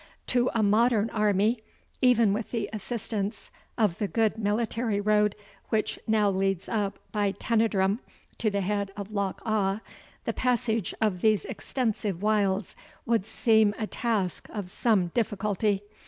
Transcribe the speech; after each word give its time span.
To 0.25 0.49
a 0.55 0.63
modern 0.63 1.11
army, 1.11 1.61
even 2.01 2.33
with 2.33 2.49
the 2.49 2.67
assistance 2.73 3.51
of 3.77 3.99
the 3.99 4.07
good 4.07 4.35
military 4.35 4.99
road 4.99 5.35
which 5.69 5.99
now 6.07 6.27
leads 6.31 6.67
up 6.67 6.97
by 7.11 7.33
Teinedrum 7.33 7.99
to 8.39 8.49
the 8.49 8.61
head 8.61 8.89
of 8.97 9.11
Loch 9.11 9.43
Awe, 9.45 9.79
the 10.25 10.33
passage 10.33 10.95
of 11.01 11.21
these 11.21 11.45
extensive 11.45 12.23
wilds 12.23 12.75
would 13.05 13.27
seem 13.27 13.75
a 13.77 13.85
task 13.85 14.49
of 14.49 14.71
some 14.71 15.09
difficulty. 15.09 15.83